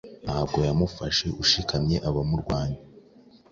Ntabwo 0.25 0.57
yamufashe 0.67 1.25
ushikamyeabamurwanya 1.43 2.79